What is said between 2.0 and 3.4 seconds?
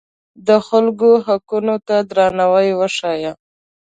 درناوی وښیه.